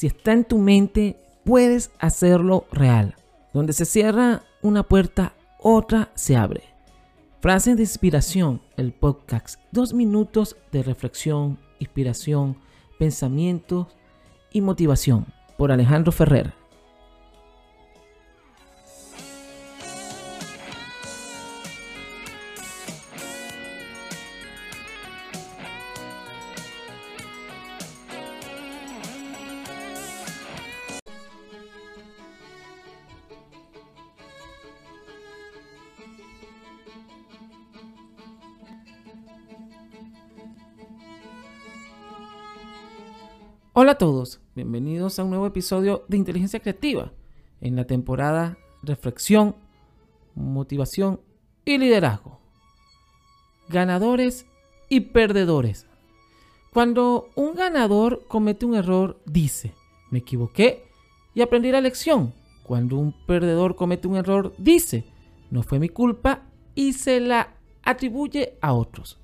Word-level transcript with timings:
si 0.00 0.06
está 0.06 0.32
en 0.32 0.44
tu 0.44 0.56
mente, 0.56 1.18
puedes 1.44 1.90
hacerlo 1.98 2.64
real. 2.72 3.16
Donde 3.52 3.74
se 3.74 3.84
cierra 3.84 4.44
una 4.62 4.82
puerta, 4.82 5.34
otra 5.58 6.10
se 6.14 6.36
abre. 6.36 6.62
Frases 7.42 7.76
de 7.76 7.82
inspiración, 7.82 8.62
el 8.78 8.94
podcast. 8.94 9.60
Dos 9.72 9.92
minutos 9.92 10.56
de 10.72 10.82
reflexión, 10.82 11.58
inspiración, 11.80 12.56
pensamientos 12.98 13.88
y 14.50 14.62
motivación. 14.62 15.26
Por 15.58 15.70
Alejandro 15.70 16.12
Ferrer. 16.12 16.59
Hola 43.72 43.92
a 43.92 43.98
todos, 43.98 44.40
bienvenidos 44.56 45.20
a 45.20 45.22
un 45.22 45.30
nuevo 45.30 45.46
episodio 45.46 46.04
de 46.08 46.16
Inteligencia 46.16 46.58
Creativa 46.58 47.12
en 47.60 47.76
la 47.76 47.84
temporada 47.84 48.58
Reflexión, 48.82 49.54
Motivación 50.34 51.20
y 51.64 51.78
Liderazgo. 51.78 52.40
Ganadores 53.68 54.44
y 54.88 54.98
perdedores. 54.98 55.86
Cuando 56.72 57.28
un 57.36 57.54
ganador 57.54 58.24
comete 58.26 58.66
un 58.66 58.74
error, 58.74 59.20
dice, 59.24 59.72
me 60.10 60.18
equivoqué 60.18 60.82
y 61.32 61.40
aprendí 61.40 61.70
la 61.70 61.80
lección. 61.80 62.34
Cuando 62.64 62.96
un 62.96 63.14
perdedor 63.24 63.76
comete 63.76 64.08
un 64.08 64.16
error, 64.16 64.52
dice, 64.58 65.04
no 65.48 65.62
fue 65.62 65.78
mi 65.78 65.90
culpa 65.90 66.42
y 66.74 66.94
se 66.94 67.20
la 67.20 67.54
atribuye 67.84 68.58
a 68.60 68.72
otros. 68.72 69.20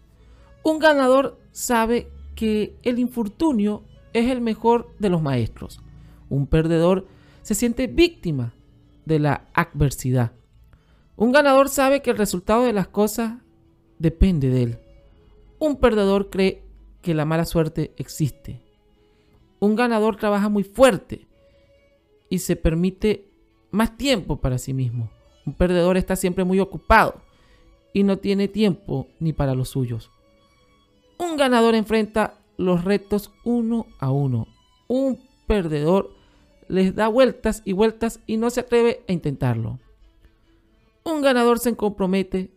Un 0.63 0.79
ganador 0.79 1.37
sabe 1.51 2.13
que 2.37 2.77
el 2.85 3.01
infortunio 3.01 3.83
es 4.19 4.31
el 4.31 4.41
mejor 4.41 4.95
de 4.99 5.11
los 5.11 5.21
maestros. 5.21 5.81
Un 6.31 6.47
perdedor 6.47 7.07
se 7.43 7.55
siente 7.55 7.87
víctima 7.87 8.55
de 9.05 9.19
la 9.19 9.47
adversidad. 9.53 10.33
Un 11.17 11.33
ganador 11.33 11.69
sabe 11.69 12.03
que 12.03 12.11
el 12.11 12.19
resultado 12.19 12.65
de 12.65 12.73
las 12.73 12.89
cosas 12.89 13.35
depende 13.99 14.49
de 14.49 14.63
él. 14.63 14.79
Un 15.59 15.77
perdedor 15.77 16.31
cree 16.31 16.65
que 17.03 17.15
la 17.15 17.25
mala 17.25 17.45
suerte 17.45 17.93
existe. 17.97 18.61
Un 19.61 19.77
ganador 19.77 20.17
trabaja 20.17 20.49
muy 20.49 20.65
fuerte 20.65 21.27
y 22.29 22.39
se 22.39 22.57
permite 22.57 23.31
más 23.71 23.97
tiempo 23.97 24.41
para 24.41 24.59
sí 24.59 24.73
mismo. 24.73 25.11
Un 25.45 25.55
perdedor 25.55 25.97
está 25.97 26.17
siempre 26.17 26.45
muy 26.45 26.59
ocupado 26.59 27.23
y 27.93 28.03
no 28.03 28.19
tiene 28.19 28.49
tiempo 28.49 29.09
ni 29.21 29.33
para 29.33 29.55
los 29.55 29.69
suyos. 29.69 30.11
Un 31.19 31.37
ganador 31.37 31.75
enfrenta 31.75 32.41
los 32.57 32.85
retos 32.85 33.33
uno 33.45 33.87
a 33.99 34.11
uno. 34.11 34.47
Un 34.89 35.21
perdedor 35.47 36.11
les 36.69 36.95
da 36.95 37.09
vueltas 37.09 37.63
y 37.65 37.73
vueltas 37.73 38.21
y 38.27 38.37
no 38.37 38.51
se 38.51 38.61
atreve 38.61 39.05
a 39.09 39.13
intentarlo. 39.13 39.79
Un 41.05 41.23
ganador 41.23 41.59
se 41.59 41.75
compromete 41.77 42.51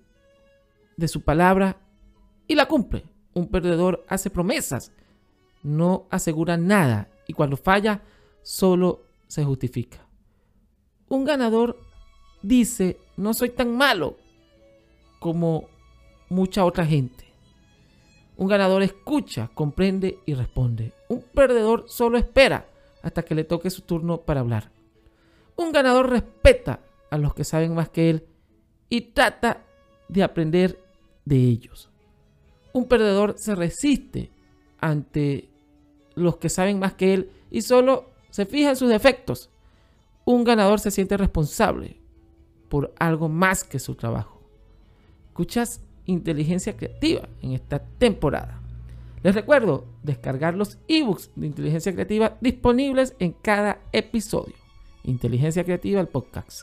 de 0.97 1.07
su 1.07 1.21
palabra 1.21 1.77
y 2.47 2.55
la 2.55 2.67
cumple. 2.67 3.05
Un 3.33 3.47
perdedor 3.47 4.05
hace 4.09 4.29
promesas, 4.29 4.91
no 5.61 6.07
asegura 6.09 6.57
nada 6.57 7.09
y 7.27 7.33
cuando 7.33 7.57
falla 7.57 8.01
solo 8.41 9.03
se 9.27 9.43
justifica. 9.43 10.07
Un 11.07 11.25
ganador 11.25 11.79
dice, 12.41 12.97
no 13.17 13.33
soy 13.33 13.49
tan 13.49 13.77
malo 13.77 14.17
como 15.19 15.65
mucha 16.29 16.65
otra 16.65 16.85
gente. 16.85 17.28
Un 18.39 18.47
ganador 18.47 18.83
escucha, 18.83 19.49
comprende 19.53 20.19
y 20.25 20.33
responde. 20.33 20.93
Un 21.09 21.21
perdedor 21.21 21.83
solo 21.89 22.17
espera 22.17 22.69
hasta 23.01 23.23
que 23.23 23.35
le 23.35 23.43
toque 23.43 23.69
su 23.69 23.81
turno 23.81 24.21
para 24.21 24.39
hablar. 24.39 24.71
Un 25.57 25.73
ganador 25.73 26.09
respeta 26.09 26.79
a 27.11 27.17
los 27.17 27.33
que 27.33 27.43
saben 27.43 27.75
más 27.75 27.89
que 27.89 28.09
él 28.09 28.25
y 28.87 29.01
trata 29.01 29.65
de 30.07 30.23
aprender 30.23 30.81
de 31.25 31.35
ellos. 31.35 31.89
Un 32.71 32.87
perdedor 32.87 33.35
se 33.37 33.55
resiste 33.55 34.31
ante 34.79 35.49
los 36.15 36.37
que 36.37 36.47
saben 36.47 36.79
más 36.79 36.93
que 36.93 37.13
él 37.13 37.31
y 37.51 37.61
solo 37.61 38.05
se 38.29 38.45
fija 38.45 38.69
en 38.69 38.77
sus 38.77 38.87
defectos. 38.87 39.49
Un 40.23 40.45
ganador 40.45 40.79
se 40.79 40.91
siente 40.91 41.17
responsable 41.17 41.99
por 42.69 42.93
algo 42.99 43.27
más 43.27 43.65
que 43.65 43.79
su 43.79 43.95
trabajo. 43.95 44.41
¿Escuchas 45.27 45.81
inteligencia 46.09 46.75
creativa 46.75 47.27
en 47.41 47.53
esta 47.53 47.79
temporada. 47.79 48.61
Les 49.21 49.35
recuerdo 49.35 49.85
descargar 50.03 50.55
los 50.55 50.77
ebooks 50.87 51.31
de 51.35 51.47
inteligencia 51.47 51.93
creativa 51.93 52.37
disponibles 52.39 53.15
en 53.19 53.33
cada 53.33 53.81
episodio. 53.91 54.55
Inteligencia 55.03 55.63
creativa, 55.63 55.99
el 55.99 56.07
podcast. 56.07 56.61